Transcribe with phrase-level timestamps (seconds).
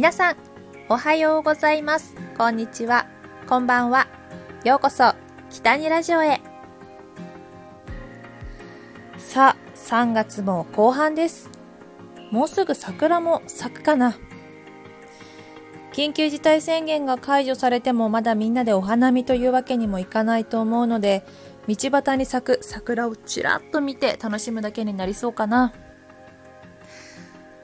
[0.00, 0.36] 皆さん、
[0.88, 2.14] おはようございます。
[2.38, 3.06] こんにちは。
[3.46, 4.06] こんばんは。
[4.64, 5.12] ようこそ、
[5.50, 6.40] 北にラジオへ。
[9.18, 11.50] さあ、3月も後半です。
[12.30, 14.16] もうすぐ桜も咲くかな。
[15.92, 21.26] 緊急事態宣言が解除されてもまだみんなでお花見というわけにもいかないと思うので、
[21.68, 25.74] 道端に咲く桜をちらっと見て楽しむだけになりそうかな。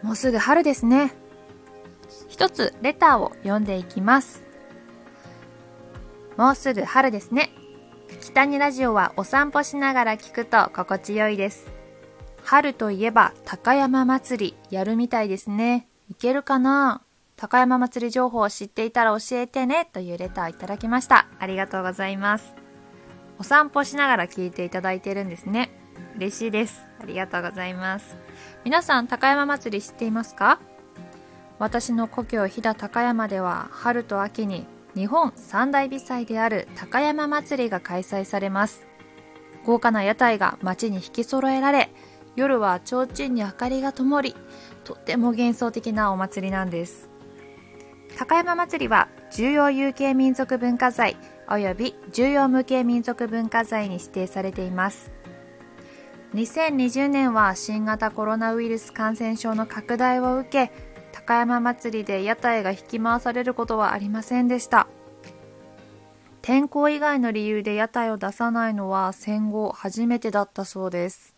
[0.03, 1.15] もうすぐ春ですね。
[2.29, 4.45] 一つレターを読んでいきます。
[6.37, 7.51] もうすぐ春ですね。
[8.21, 11.67] 北にラジオはお散歩しながら聞くと心地よいです。
[12.45, 15.89] 春といえば高山祭りやるみたいですね。
[16.11, 17.03] いけるかな？
[17.37, 21.27] 高山祭り情報を知っていたら教えてねというレターをいただきました。
[21.39, 22.55] ありがとうございます。
[23.39, 25.71] お散歩しながら聞いていただいてるんですね。
[26.17, 26.83] 嬉しいです。
[27.01, 28.17] ありがとうございます。
[28.65, 30.61] 皆さん、高山祭り知っていますか？
[31.59, 38.87] 私の故郷飛騨高山では春と秋に日本三大美祭である高山祭りが開催されます。
[39.65, 41.91] 豪華な屋台が街に引き揃えられ、
[42.37, 44.35] 夜は提灯に明かりが灯り、
[44.85, 47.11] とっても幻想的なお祭りなんです。
[48.19, 51.19] 高山祭りは重要有形民族文化財
[51.49, 55.13] 及び重要無形民族文化財に指定されています
[56.35, 60.73] 2020年は新型コロナウイルス感染症の拡大を受け
[61.17, 64.87] 高山祭りで屋台が引き回されることはありませんでした。
[66.43, 71.35] 天候以外の理由で屋台を出さないのは戦後初めてだったそうです。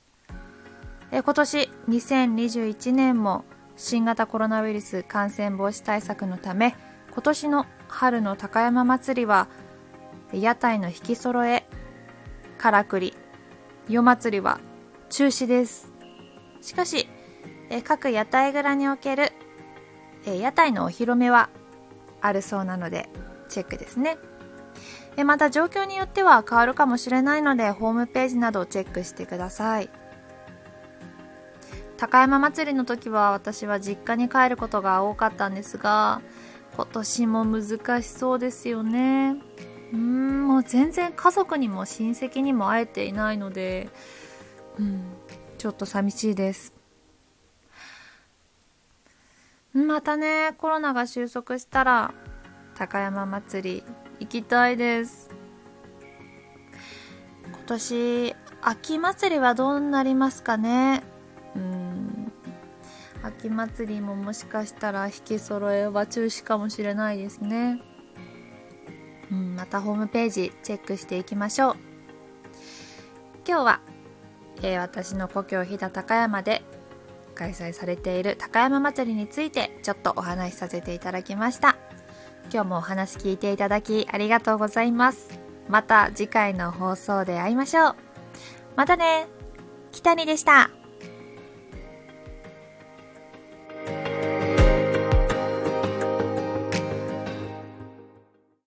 [1.13, 3.45] え今年2021年も
[3.77, 6.75] 新型コロナウイルス感染防止対策のため
[7.13, 9.47] 今年の春の高山祭りは
[10.33, 11.65] 屋台の引き揃え
[12.59, 13.15] からくり
[13.89, 14.59] 夜祭りは
[15.09, 15.89] 中止です。
[16.63, 17.09] しかし
[17.85, 19.33] 各屋台蔵における
[20.29, 21.51] え屋台のお披露目は
[22.21, 23.09] あるそうなので
[23.49, 24.19] チェックですね。
[25.25, 29.91] また状況によっては変わるかもしれないのでホームページなどをチェックしてください。
[31.97, 36.23] 高山祭りの時は私は実家に帰ることが多かったんですが
[36.77, 39.37] 今年も難しそうですよね。
[39.93, 43.89] うんもう全然家族にも親戚にも会えていないので
[44.79, 45.03] うん
[45.57, 46.78] ちょっと寂しいです。
[49.87, 52.15] またねコロナが収束したら
[52.77, 53.85] 高山祭り
[54.21, 55.31] 行きたいです。
[57.45, 61.03] 今年秋祭りはどうなりますかね？
[61.55, 62.33] うん。
[63.23, 67.83] 秋祭りももしかしたら引き揃えは中止かもしれないですね。
[69.31, 71.77] うんまたホームページチェックしていきましょう。
[73.47, 73.81] 今日は、
[74.63, 76.63] えー、私の故郷飛騨高山で
[77.39, 81.79] 開催されている高山祭りについてちょっとお話しさせていただきました。
[82.53, 85.39] 今日もお話聞いていただきありがとうございます。
[85.69, 87.97] また次回の放送で会いましょう。
[88.77, 89.29] またね。
[89.93, 90.78] 北にでした。